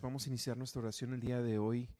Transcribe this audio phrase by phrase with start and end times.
[0.00, 1.90] Vamos a iniciar nuestra oración el día de hoy.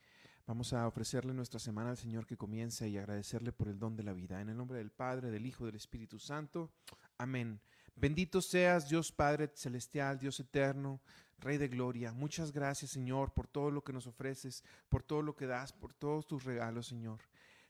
[0.47, 4.05] Vamos a ofrecerle nuestra semana al Señor que comienza y agradecerle por el don de
[4.05, 4.41] la vida.
[4.41, 6.71] En el nombre del Padre, del Hijo, del Espíritu Santo.
[7.19, 7.61] Amén.
[7.95, 11.03] Bendito seas Dios Padre Celestial, Dios Eterno,
[11.41, 12.15] Rey de Gloria.
[12.15, 15.93] Muchas gracias Señor por todo lo que nos ofreces, por todo lo que das, por
[15.93, 17.21] todos tus regalos Señor.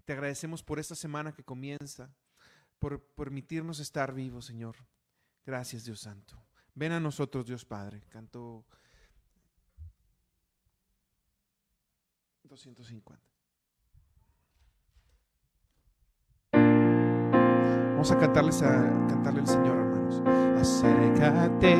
[0.04, 2.14] Te agradecemos por esta semana que comienza,
[2.78, 4.76] por permitirnos estar vivos Señor.
[5.44, 6.40] Gracias Dios Santo.
[6.72, 8.04] Ven a nosotros Dios Padre.
[8.08, 8.64] Canto
[12.48, 13.20] 250.
[17.92, 20.22] Vamos a cantarles a cantarle al Señor, hermanos.
[20.60, 21.76] Acércate,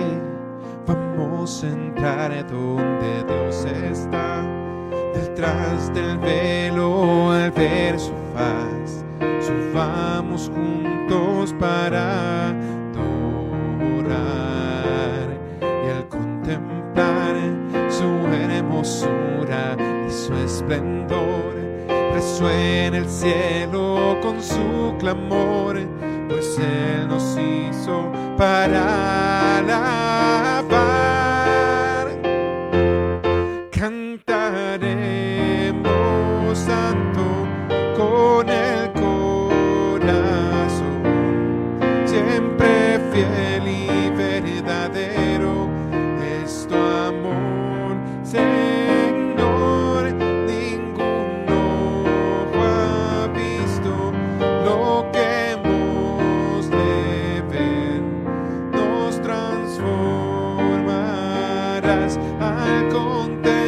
[0.86, 4.44] vamos a entrar donde Dios está.
[5.14, 9.04] Detrás del velo al ver su faz,
[9.40, 14.18] subamos juntos para adorar
[15.60, 17.34] y al contemplar
[17.90, 19.27] su hermosura
[20.28, 21.56] su esplendor.
[22.12, 25.78] Resuena el cielo con su clamor,
[26.28, 30.68] pues Él nos hizo para alabar.
[33.70, 34.28] Cantaremos
[36.58, 37.48] santo
[37.96, 40.12] con el corazón,
[42.04, 43.47] siempre fiel
[62.16, 63.67] al contemplar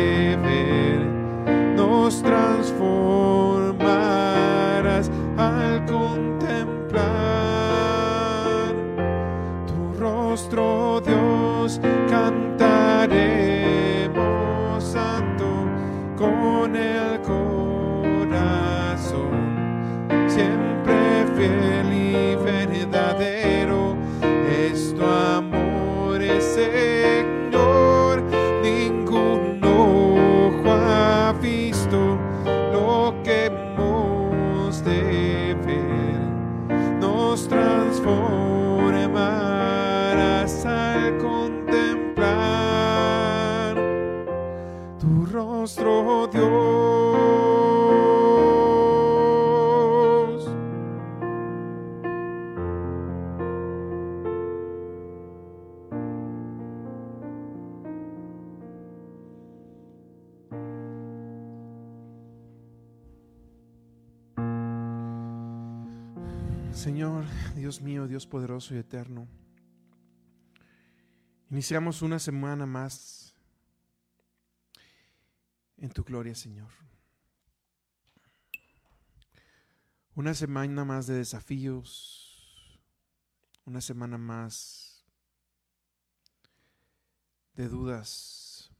[66.81, 67.25] Señor,
[67.55, 69.27] Dios mío, Dios poderoso y eterno,
[71.51, 73.35] iniciamos una semana más
[75.77, 76.71] en tu gloria, Señor.
[80.15, 82.81] Una semana más de desafíos,
[83.63, 85.05] una semana más
[87.53, 88.71] de dudas,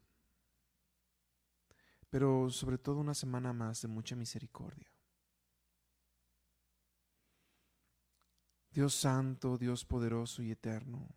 [2.09, 4.90] pero sobre todo una semana más de mucha misericordia.
[8.71, 11.13] Dios santo, Dios poderoso y eterno,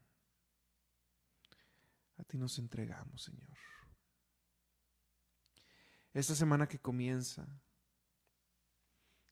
[2.18, 3.56] a ti nos entregamos, Señor.
[6.12, 7.46] Esta semana que comienza,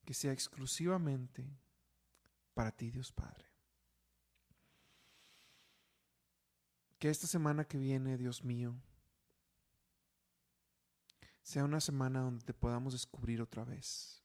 [0.04, 1.44] que sea exclusivamente
[2.54, 3.46] para ti, Dios Padre.
[6.98, 8.80] Que esta semana que viene, Dios mío,
[11.42, 14.21] sea una semana donde te podamos descubrir otra vez,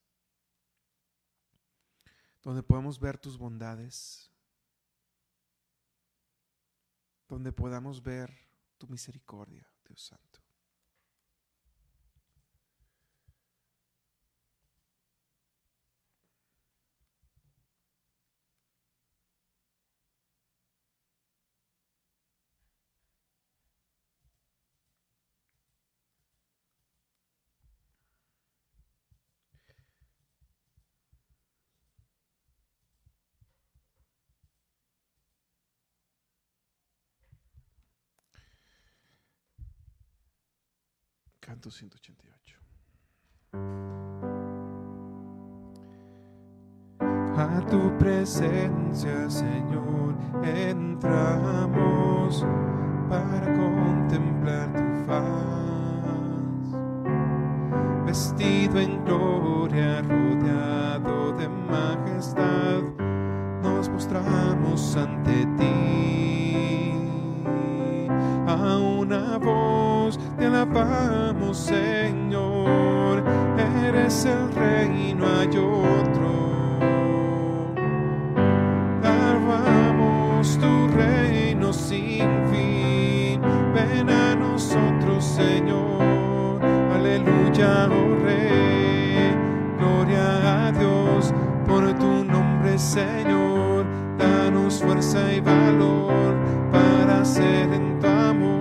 [2.44, 4.31] donde podamos ver tus bondades,
[7.28, 8.34] donde podamos ver
[8.78, 10.46] tu misericordia, Dios Santo.
[41.57, 42.59] Canto 188.
[47.36, 52.45] A tu presencia, Señor, entramos
[53.09, 56.75] para contemplar tu faz.
[58.06, 62.83] Vestido en gloria, rodeado de majestad,
[63.63, 66.92] nos mostramos ante ti.
[68.48, 69.66] A una voz
[70.15, 73.24] te alabamos, Señor,
[73.83, 76.80] eres el rey, no hay otro.
[79.04, 83.42] Alabamos tu reino sin fin,
[83.74, 86.63] ven a nosotros, Señor,
[86.94, 89.36] aleluya, oh Rey,
[89.77, 91.33] gloria a Dios
[91.68, 93.86] por tu nombre, Señor,
[94.18, 96.36] danos fuerza y valor
[96.71, 98.56] para ser en tu amor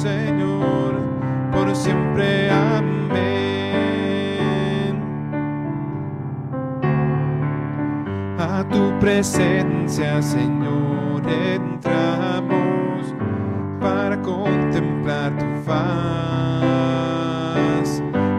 [0.00, 0.94] Señor,
[1.52, 3.20] por siempre, amén.
[8.38, 13.14] A tu presencia, Señor, entramos
[13.78, 15.82] para contemplar tu faz,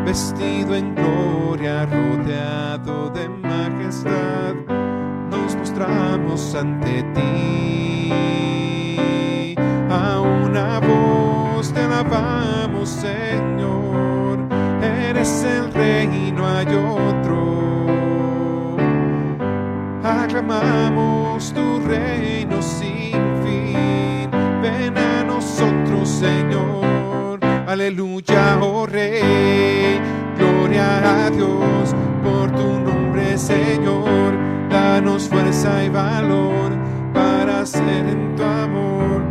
[0.03, 4.55] vestido en gloria, rodeado de majestad,
[5.29, 7.21] nos mostramos ante ti.
[9.91, 11.10] A una voz
[11.69, 14.39] te alabamos, Señor,
[14.81, 17.51] eres el rey y no hay otro
[20.03, 24.29] aclamamos tu reino sin fin.
[24.61, 27.39] Ven a nosotros, Señor.
[27.67, 29.99] Aleluya, oh Rey.
[30.37, 34.37] Gloria a Dios por tu nombre, Señor.
[34.69, 36.71] Danos fuerza y valor
[37.13, 39.30] para ser en tu amor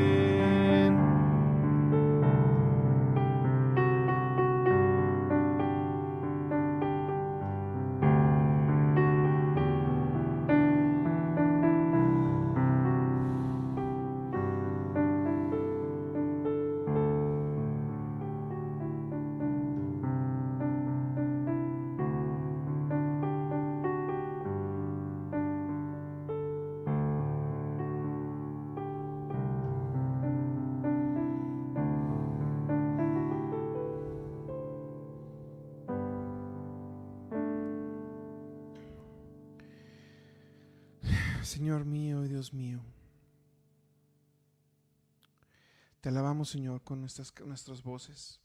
[46.01, 48.41] Te alabamos, Señor, con nuestras, nuestras voces.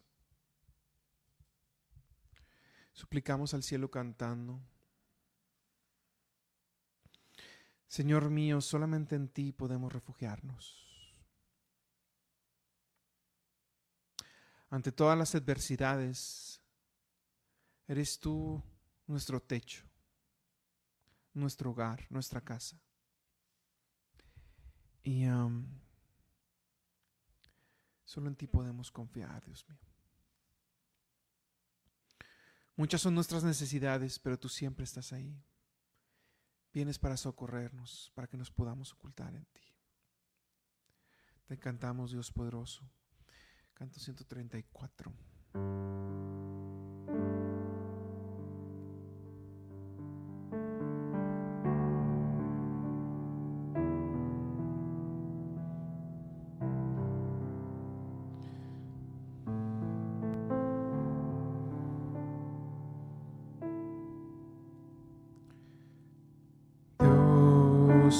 [2.92, 4.60] Suplicamos al cielo cantando.
[7.86, 10.82] Señor mío, solamente en ti podemos refugiarnos.
[14.68, 16.60] Ante todas las adversidades,
[17.86, 18.62] eres tú
[19.06, 19.84] nuestro techo,
[21.32, 22.78] nuestro hogar, nuestra casa.
[25.02, 25.25] Y
[28.06, 29.78] solo en ti podemos confiar, Dios mío.
[32.76, 35.42] Muchas son nuestras necesidades, pero tú siempre estás ahí.
[36.72, 39.62] Vienes para socorrernos, para que nos podamos ocultar en ti.
[41.46, 42.88] Te cantamos, Dios poderoso.
[43.75, 46.45] Canto 134.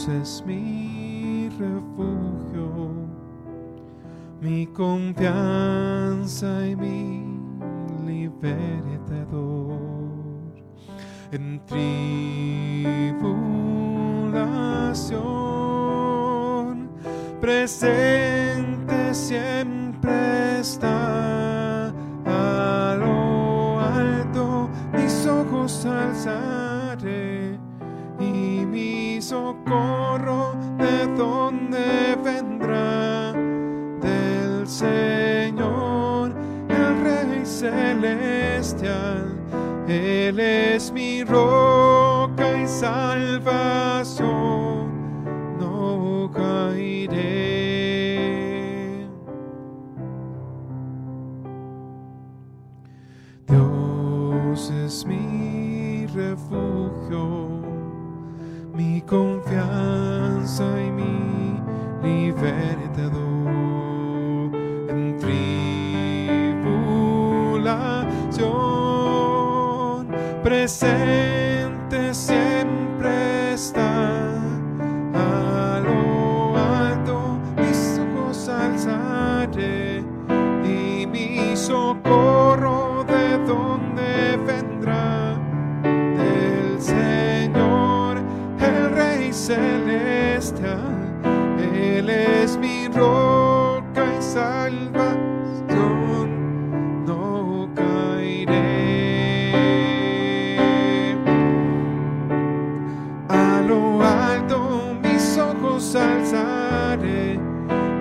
[0.09, 3.09] Es mi refugio,
[4.41, 7.25] mi confianza y mi
[8.07, 9.81] libertador.
[11.33, 12.09] En tribulación
[17.41, 21.89] presente siempre está
[22.25, 26.66] a lo alto, mis ojos alzan.
[39.89, 44.27] Él es mi roca y salvación,
[45.61, 47.37] no caeré.
[53.47, 57.63] Dios es mi refugio,
[58.75, 59.36] mi confianza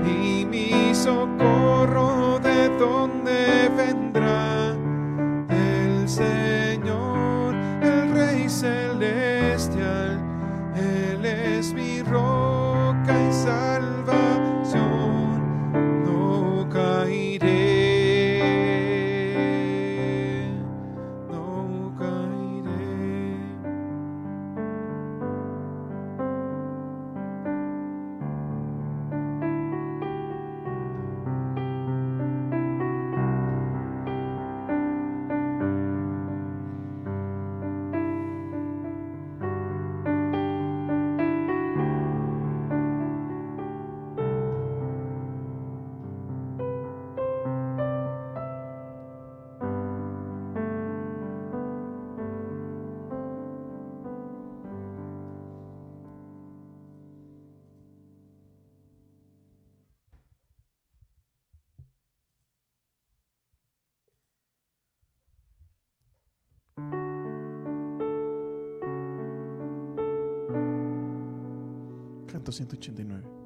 [0.06, 3.25] y mi socorro de donde
[72.52, 73.45] 189.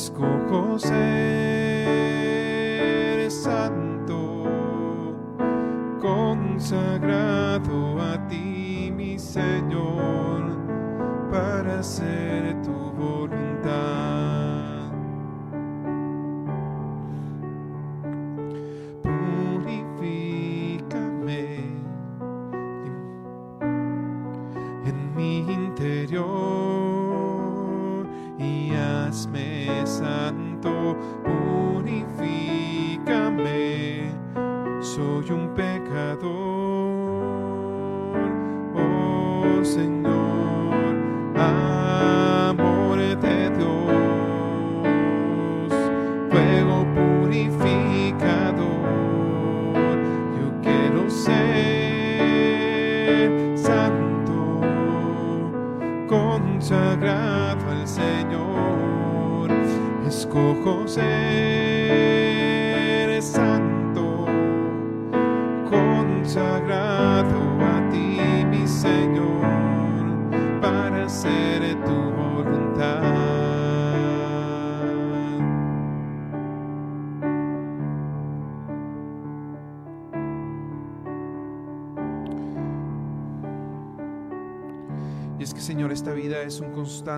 [0.00, 0.89] Krisku, kungs,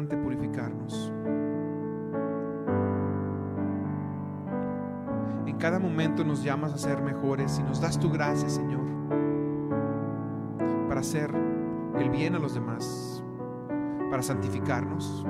[0.00, 1.12] purificarnos.
[5.46, 8.80] En cada momento nos llamas a ser mejores y nos das tu gracia, Señor,
[10.88, 11.30] para hacer
[11.98, 13.22] el bien a los demás,
[14.10, 15.26] para santificarnos,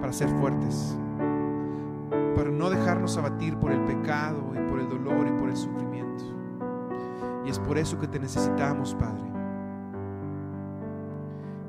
[0.00, 0.98] para ser fuertes,
[2.36, 6.24] para no dejarnos abatir por el pecado y por el dolor y por el sufrimiento.
[7.46, 9.29] Y es por eso que te necesitamos, Padre.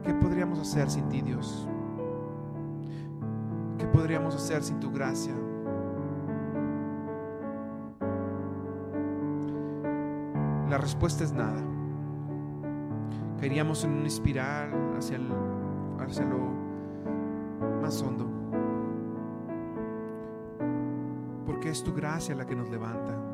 [0.04, 1.68] ¿Qué podríamos hacer sin ti, Dios?
[3.78, 5.34] ¿Qué podríamos hacer sin tu gracia?
[10.70, 11.62] La respuesta es nada.
[13.40, 15.28] Caeríamos en una espiral hacia, el,
[16.00, 16.38] hacia lo
[17.82, 18.28] más hondo.
[21.46, 23.31] Porque es tu gracia la que nos levanta.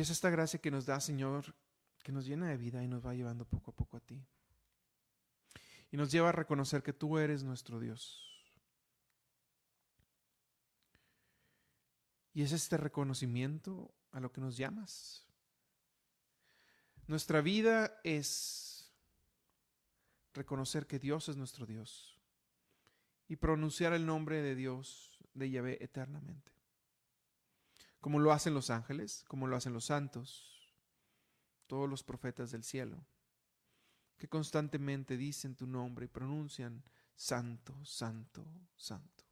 [0.00, 1.54] Y es esta gracia que nos da, Señor,
[2.02, 4.24] que nos llena de vida y nos va llevando poco a poco a ti.
[5.90, 8.26] Y nos lleva a reconocer que tú eres nuestro Dios.
[12.32, 15.26] Y es este reconocimiento a lo que nos llamas.
[17.06, 18.90] Nuestra vida es
[20.32, 22.18] reconocer que Dios es nuestro Dios
[23.28, 26.59] y pronunciar el nombre de Dios, de Yahvé, eternamente.
[28.00, 30.74] Como lo hacen los ángeles, como lo hacen los santos,
[31.66, 33.04] todos los profetas del cielo,
[34.16, 36.82] que constantemente dicen tu nombre y pronuncian
[37.14, 38.44] santo, santo,
[38.76, 39.24] santo.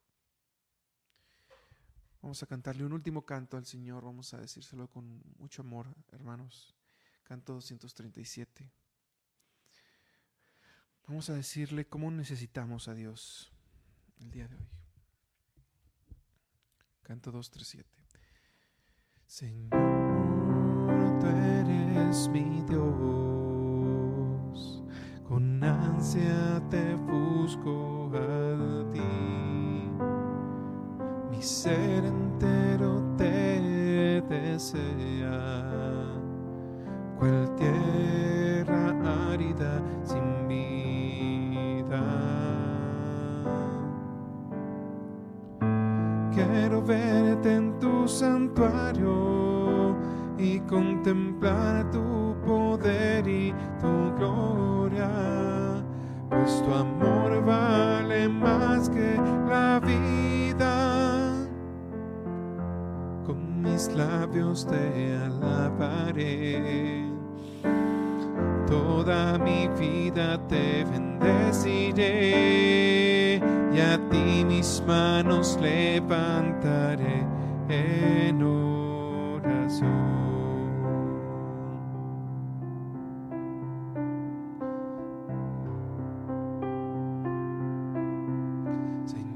[2.20, 6.74] Vamos a cantarle un último canto al Señor, vamos a decírselo con mucho amor, hermanos.
[7.22, 8.72] Canto 237.
[11.06, 13.52] Vamos a decirle cómo necesitamos a Dios
[14.20, 14.68] el día de hoy.
[17.02, 17.97] Canto 237.
[19.30, 19.68] Señor,
[21.20, 22.82] tú eres mi Dios,
[25.28, 29.90] con ansia te busco a ti,
[31.30, 35.68] mi ser entero te desea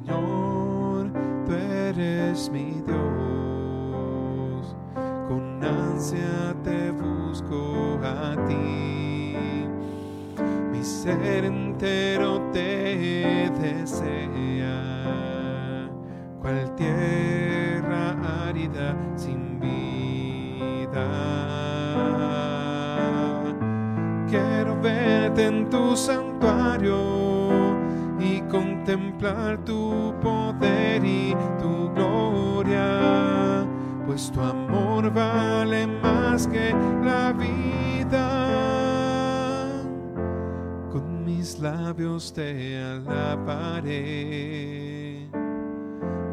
[0.04, 1.12] Señor,
[1.46, 4.76] tú eres mi Dios,
[5.28, 9.36] con ansia te busco a ti,
[10.72, 14.80] mi ser entero te desea,
[16.40, 18.16] cual tierra
[18.48, 21.08] árida sin vida.
[24.28, 27.22] Quiero verte en tu santuario
[28.18, 29.81] y contemplar tu
[42.30, 43.98] te alabaré,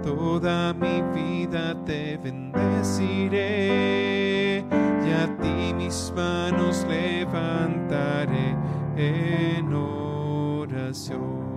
[0.03, 3.39] toda mi vida te bendeciré
[4.59, 8.55] y a ti mis manos levantaré
[8.95, 11.48] en oración.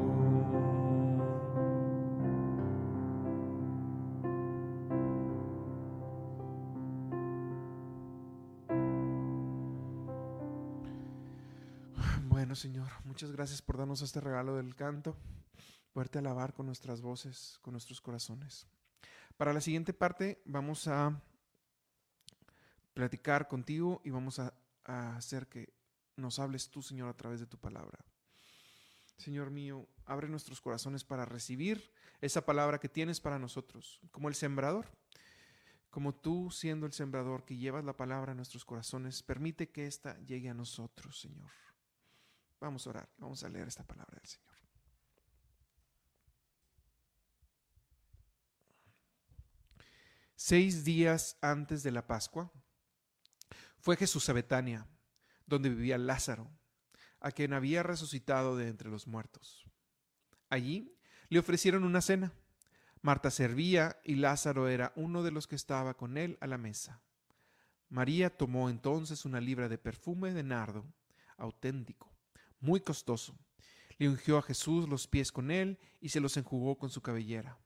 [12.54, 15.16] Señor, muchas gracias por darnos este regalo del canto,
[15.92, 18.66] poderte alabar con nuestras voces, con nuestros corazones.
[19.36, 21.18] Para la siguiente parte vamos a
[22.92, 24.52] platicar contigo y vamos a,
[24.84, 25.72] a hacer que
[26.16, 28.04] nos hables tú, Señor, a través de tu palabra.
[29.16, 34.34] Señor mío, abre nuestros corazones para recibir esa palabra que tienes para nosotros, como el
[34.34, 34.86] sembrador.
[35.90, 40.18] Como tú, siendo el sembrador que llevas la palabra a nuestros corazones, permite que ésta
[40.20, 41.50] llegue a nosotros, Señor.
[42.62, 44.54] Vamos a orar, vamos a leer esta palabra del Señor.
[50.36, 52.52] Seis días antes de la Pascua,
[53.80, 54.86] fue Jesús a Betania,
[55.44, 56.52] donde vivía Lázaro,
[57.18, 59.68] a quien había resucitado de entre los muertos.
[60.48, 60.96] Allí
[61.30, 62.32] le ofrecieron una cena.
[63.00, 67.02] Marta servía y Lázaro era uno de los que estaba con él a la mesa.
[67.88, 70.86] María tomó entonces una libra de perfume de nardo,
[71.36, 72.11] auténtico,
[72.62, 73.36] muy costoso.
[73.98, 77.58] Le ungió a Jesús los pies con él y se los enjugó con su cabellera.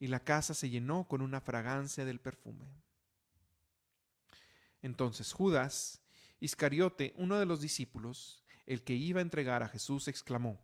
[0.00, 2.66] Y la casa se llenó con una fragancia del perfume.
[4.80, 6.00] Entonces Judas,
[6.40, 10.60] Iscariote, uno de los discípulos, el que iba a entregar a Jesús, exclamó,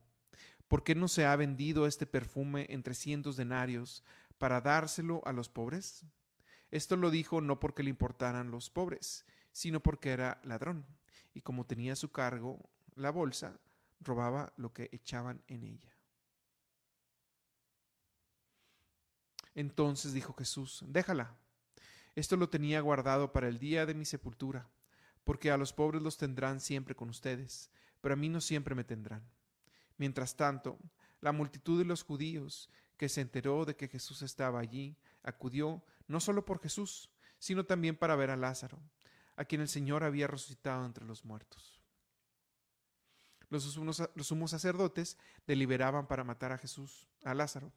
[0.69, 4.05] ¿por qué no se ha vendido este perfume en trescientos denarios
[4.39, 6.05] para dárselo a los pobres?
[6.71, 10.87] Esto lo dijo no porque le importaran los pobres, sino porque era ladrón,
[11.33, 13.59] y como tenía su cargo la bolsa,
[14.01, 15.97] robaba lo que echaban en ella.
[19.55, 21.37] Entonces dijo Jesús, déjala,
[22.15, 24.69] esto lo tenía guardado para el día de mi sepultura,
[25.23, 28.85] porque a los pobres los tendrán siempre con ustedes, pero a mí no siempre me
[28.85, 29.25] tendrán.
[29.97, 30.79] Mientras tanto,
[31.21, 36.21] la multitud de los judíos que se enteró de que Jesús estaba allí, acudió no
[36.21, 38.81] solo por Jesús, sino también para ver a Lázaro,
[39.37, 41.84] a quien el Señor había resucitado entre los muertos.
[43.55, 47.73] Los sumos, sacerdotes deliberaban para matar a Jesús, a Lázaro,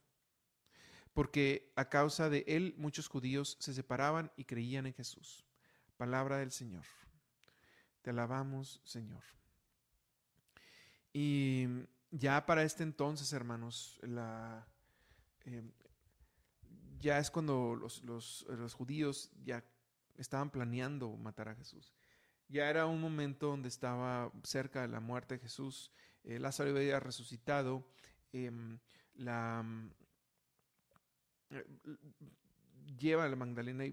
[1.13, 5.46] porque a causa de él muchos judíos se separaban y creían en Jesús.
[5.98, 6.86] Palabra del Señor.
[8.02, 9.24] Te alabamos, Señor.
[11.13, 11.68] Y
[12.12, 14.68] ya para este entonces, hermanos, la,
[15.46, 15.63] eh,
[17.00, 19.63] ya es cuando los, judíos ya
[20.18, 21.94] estaban planeando matar a Jesús.
[22.50, 25.92] Ya era un momento donde estaba cerca de la muerte de Jesús.
[26.24, 27.86] Eh, Lázaro había resucitado.
[28.32, 28.80] Em,
[29.16, 29.66] la,
[31.50, 31.66] eh,
[32.98, 33.92] lleva a la Magdalena y,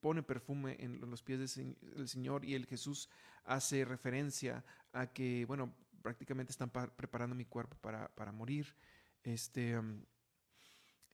[0.00, 3.08] pone perfume en los pies del Señor y el Jesús
[3.44, 8.74] hace referencia a que, bueno, prácticamente están preparando mi cuerpo para, morir.
[9.22, 10.02] Este, um,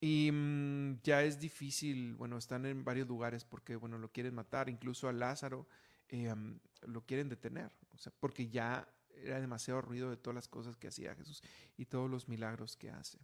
[0.01, 4.69] y mm, ya es difícil, bueno, están en varios lugares porque, bueno, lo quieren matar,
[4.69, 5.67] incluso a Lázaro
[6.09, 6.35] eh,
[6.83, 8.89] lo quieren detener, o sea, porque ya
[9.23, 11.43] era demasiado ruido de todas las cosas que hacía Jesús
[11.77, 13.19] y todos los milagros que hace.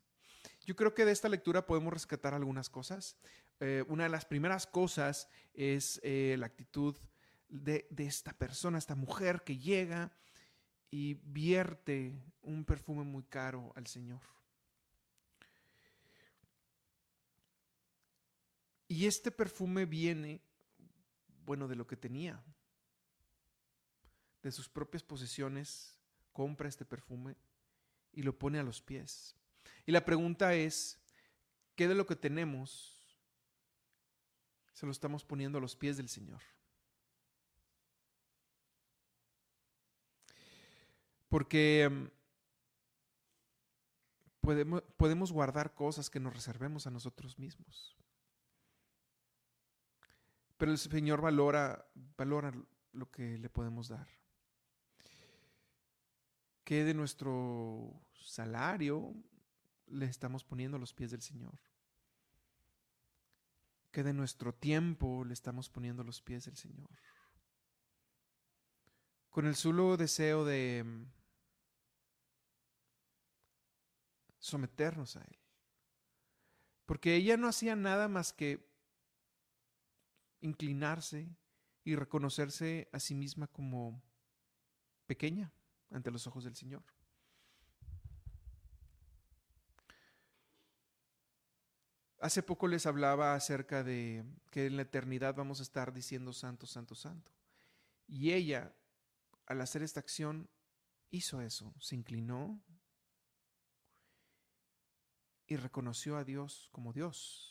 [0.65, 3.17] Yo creo que de esta lectura podemos rescatar algunas cosas.
[3.61, 6.97] Eh, una de las primeras cosas es eh, la actitud
[7.49, 10.13] de, de, esta persona, esta mujer que llega
[10.91, 14.21] y vierte un perfume muy caro al Señor.
[18.89, 20.43] Y este perfume viene,
[21.45, 22.43] bueno, de lo que tenía,
[24.43, 25.97] de sus propias posesiones,
[26.33, 27.37] compra este perfume
[28.13, 29.37] y lo pone a los pies.
[29.87, 30.99] Y la pregunta es,
[31.77, 33.01] ¿qué de lo que tenemos
[34.73, 36.41] se lo estamos poniendo a los pies del Señor?
[41.29, 42.07] Porque mm,
[44.41, 47.97] podemos, podemos guardar cosas que nos reservemos a nosotros mismos.
[50.59, 52.53] Pero el Señor valora, valora
[52.93, 54.22] lo que le podemos dar.
[56.65, 59.15] ¿Qué de nuestro salario
[59.87, 61.61] le estamos poniendo los pies del Señor?
[63.91, 66.89] ¿Qué de nuestro tiempo le estamos poniendo los pies del Señor?
[69.29, 71.13] Con el solo deseo de mm,
[74.39, 75.39] someternos a Él.
[76.87, 78.71] Porque ella no hacía nada más que
[80.41, 81.29] inclinarse
[81.85, 84.03] y reconocerse a sí misma como
[85.07, 85.53] pequeña
[85.93, 86.83] ante los ojos del Señor.
[92.21, 96.67] Hace poco les hablaba acerca de que en la eternidad vamos a estar diciendo santo,
[96.67, 97.33] santo, santo.
[98.07, 98.73] Y ella,
[99.47, 100.49] al hacer esta acción,
[101.11, 102.63] hizo eso, se inclinó,
[105.53, 107.49] y reconoció a Dios como Dios.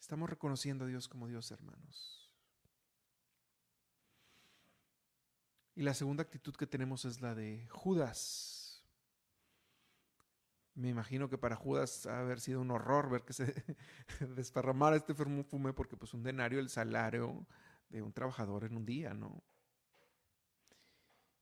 [0.00, 2.21] Estamos reconociendo a Dios como Dios, hermanos.
[5.74, 8.84] Y la segunda actitud que tenemos es la de Judas.
[10.74, 13.54] Me imagino que para Judas ha haber sido un horror ver que se
[14.36, 17.46] desparramara este perfume porque pues un denario el salario
[17.88, 19.42] de un trabajador en un día, ¿no?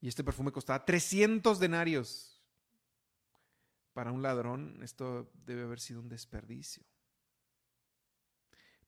[0.01, 2.43] Y este perfume costaba 300 denarios.
[3.93, 6.85] Para un ladrón esto debe haber sido un desperdicio.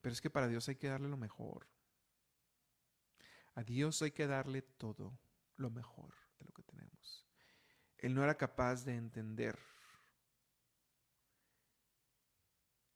[0.00, 1.68] Pero es que para Dios hay que darle lo mejor.
[3.54, 5.18] A Dios hay que darle todo
[5.62, 7.26] lo mejor de lo que tenemos.
[7.98, 9.58] Él no era capaz de entender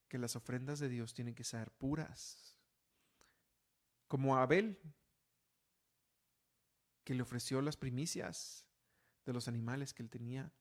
[0.09, 2.59] que las ofrendas de Dios tienen que ser puras.
[4.09, 4.79] Como Abel,
[7.05, 8.67] que le ofreció las primicias
[9.25, 10.53] de los animales que él tenía.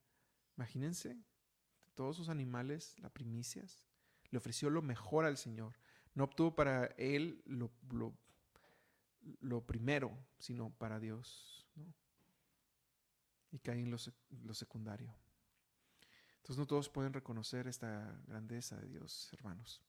[0.58, 1.18] Imagínense,
[1.96, 3.86] todos sus animales, las primicias.
[4.30, 5.80] Le ofreció lo mejor al Señor.
[6.14, 7.72] No obtuvo para él lo,
[9.66, 11.65] primero, sino para Dios.
[13.56, 13.98] Y cae en lo,
[14.44, 15.16] lo secundario.
[16.36, 19.82] Entonces no todos pueden reconocer esta grandeza de Dios, hermanos.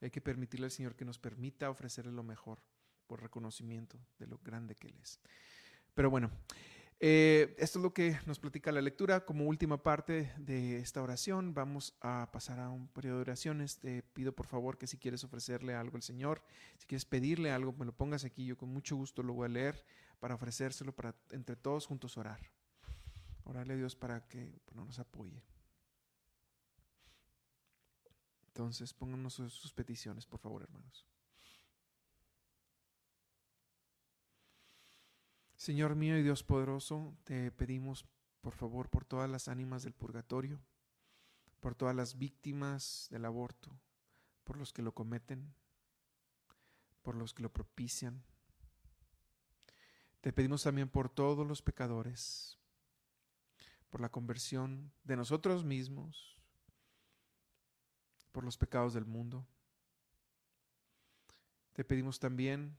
[0.00, 2.62] Hay que permitirle al Señor que nos permita ofrecerle lo mejor
[3.08, 5.18] por reconocimiento de lo grande que Él es.
[5.92, 6.30] Pero bueno,
[7.00, 9.24] eh, esto es lo que nos platica la lectura.
[9.24, 13.78] Como última parte de esta oración, vamos a pasar a un periodo de oraciones.
[13.80, 16.44] Te pido por favor que si quieres ofrecerle algo al Señor,
[16.78, 18.46] si quieres pedirle algo, me lo pongas aquí.
[18.46, 19.84] Yo con mucho gusto lo voy a leer
[20.20, 22.40] para ofrecérselo, para entre todos juntos orar.
[23.44, 25.42] Orarle a Dios para que nos apoye.
[28.46, 31.06] Entonces, pónganos sus peticiones, por favor, hermanos.
[35.56, 38.06] Señor mío y Dios poderoso, te pedimos
[38.40, 40.60] por favor por todas las ánimas del purgatorio,
[41.60, 43.70] por todas las víctimas del aborto,
[44.44, 45.54] por los que lo cometen,
[47.02, 48.22] por los que lo propician.
[50.20, 52.58] Te pedimos también por todos los pecadores,
[53.90, 56.38] por la conversión de nosotros mismos,
[58.32, 59.46] por los pecados del mundo.
[61.72, 62.76] Te pedimos también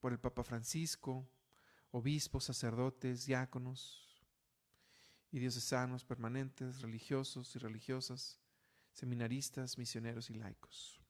[0.00, 1.28] por el Papa Francisco,
[1.90, 4.22] obispos, sacerdotes, diáconos
[5.30, 8.40] y diocesanos permanentes, religiosos y religiosas,
[8.92, 11.00] seminaristas, misioneros y laicos.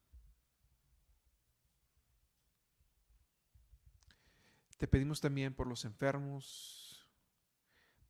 [4.79, 6.84] Te pedimos también por los enfermos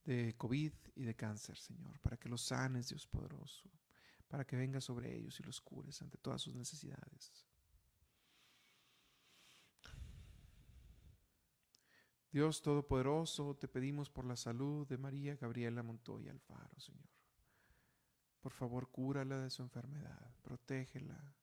[0.04, 3.70] de COVID y de cáncer, Señor, para que los sanes, Dios poderoso,
[4.28, 7.46] para que venga sobre ellos y los cures ante todas sus necesidades.
[12.30, 17.08] Dios Todopoderoso, te pedimos por la salud de María Gabriela Montoya Alfaro, Señor.
[18.40, 21.36] Por favor, cúrala de su enfermedad, protégela,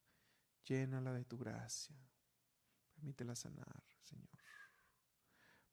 [0.65, 1.95] llénala de tu gracia,
[2.93, 4.29] permítela sanar, Señor.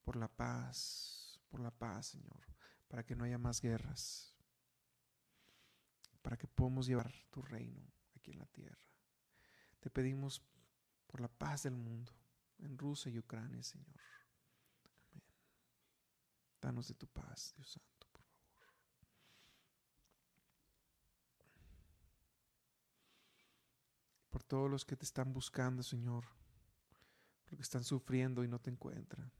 [0.05, 2.47] Por la paz, por la paz, Señor,
[2.89, 4.35] para que no haya más guerras,
[6.23, 8.83] para que podamos llevar tu reino aquí en la tierra.
[9.81, 10.43] Te pedimos
[11.07, 12.13] por la paz del mundo,
[12.59, 14.01] en Rusia y Ucrania, Señor.
[16.61, 18.67] Danos de tu paz, Dios Santo, por favor.
[24.31, 26.27] Por todos los que te están buscando, Señor,
[27.45, 29.33] por que están sufriendo y no te encuentran.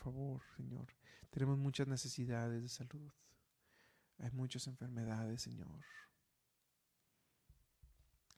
[0.00, 0.86] Favor, Señor,
[1.30, 3.12] tenemos muchas necesidades de salud.
[4.18, 5.84] Hay muchas enfermedades, Señor.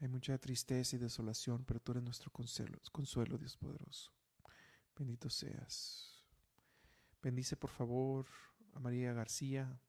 [0.01, 4.13] Hay mucha tristeza y desolación, pero tú eres nuestro consuelo, consuelo Dios poderoso.
[4.97, 6.25] Bendito seas.
[7.23, 8.27] Bendice por favor
[8.75, 9.81] a María García,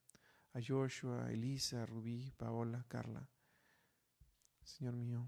[0.53, 3.27] a Joshua, a Elisa, a Rubí, Paola, Carla.
[4.63, 5.27] Señor mío,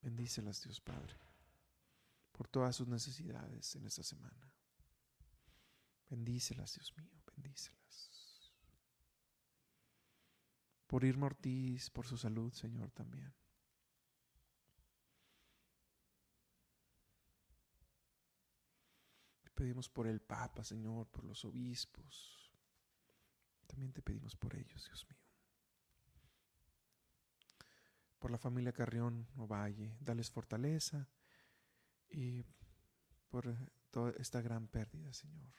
[0.00, 1.14] bendícelas Dios Padre
[2.32, 4.49] por todas sus necesidades en esta semana.
[6.10, 8.52] Bendícelas, Dios mío, bendícelas.
[10.86, 13.32] Por Irma Ortiz, por su salud, Señor, también.
[19.60, 22.50] pedimos por el Papa, Señor, por los obispos.
[23.66, 25.20] También te pedimos por ellos, Dios mío.
[28.18, 31.10] Por la familia Carrión Ovalle, dales fortaleza
[32.08, 32.42] y
[33.28, 33.54] por
[33.90, 35.52] toda esta gran pérdida, Señor,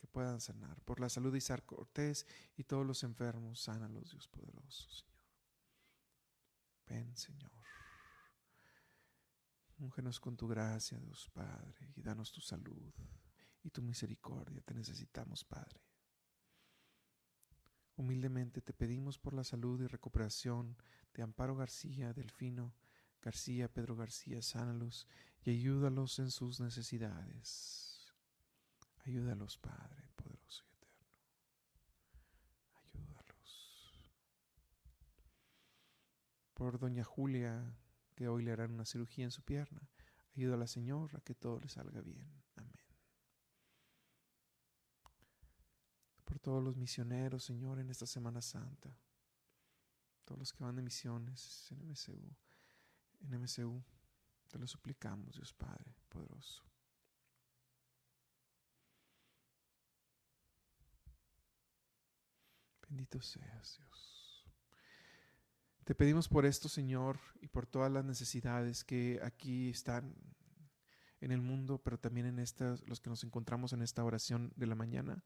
[0.00, 0.80] que puedan sanar.
[0.82, 5.26] Por la salud de Isar Cortés y todos los enfermos, sánalos, Dios poderoso, Señor.
[6.86, 7.52] Ven, Señor.
[9.78, 12.92] Úngenos con tu gracia, Dios Padre, y danos tu salud
[13.62, 14.62] y tu misericordia.
[14.62, 15.80] Te necesitamos, Padre.
[17.96, 20.78] Humildemente te pedimos por la salud y recuperación
[21.12, 22.74] de Amparo García, Delfino,
[23.20, 25.06] García, Pedro García, sánalos
[25.42, 27.89] y ayúdalos en sus necesidades.
[29.04, 31.06] Ayúdalos, Padre poderoso y eterno.
[32.84, 33.94] Ayúdalos.
[36.54, 37.74] Por doña Julia,
[38.14, 39.88] que hoy le harán una cirugía en su pierna.
[40.36, 42.30] Ayúdala, Señor, a que todo le salga bien.
[42.56, 42.74] Amén.
[46.24, 48.94] Por todos los misioneros, Señor, en esta Semana Santa.
[50.24, 52.36] Todos los que van de misiones en MCU.
[53.20, 53.82] En MCU.
[54.48, 56.69] Te lo suplicamos, Dios Padre poderoso.
[62.90, 64.44] Bendito seas, Dios.
[65.84, 70.16] Te pedimos por esto, Señor, y por todas las necesidades que aquí están
[71.20, 74.66] en el mundo, pero también en estas, los que nos encontramos en esta oración de
[74.66, 75.22] la mañana,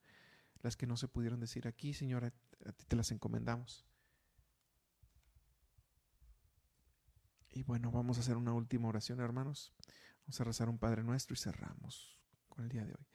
[0.61, 2.35] las que no se pudieron decir aquí, Señor, a,
[2.69, 3.87] a ti te las encomendamos.
[7.51, 9.73] Y bueno, vamos a hacer una última oración, hermanos.
[10.21, 13.07] Vamos a rezar un Padre nuestro y cerramos con el día de hoy.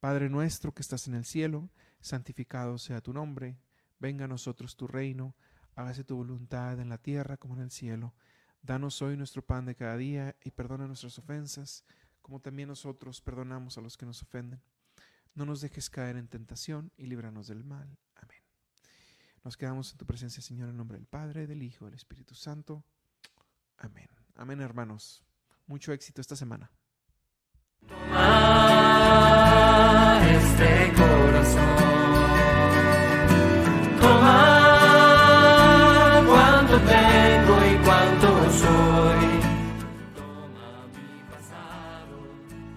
[0.00, 1.68] Padre nuestro que estás en el cielo,
[2.00, 3.58] santificado sea tu nombre,
[3.98, 5.34] venga a nosotros tu reino,
[5.74, 8.14] hágase tu voluntad en la tierra como en el cielo.
[8.62, 11.84] Danos hoy nuestro pan de cada día y perdona nuestras ofensas,
[12.22, 14.60] como también nosotros perdonamos a los que nos ofenden.
[15.34, 17.98] No nos dejes caer en tentación y líbranos del mal.
[18.16, 18.42] Amén.
[19.44, 22.84] Nos quedamos en tu presencia, Señor, en nombre del Padre, del Hijo, del Espíritu Santo.
[23.76, 24.08] Amén.
[24.34, 25.24] Amén, hermanos.
[25.66, 26.70] Mucho éxito esta semana.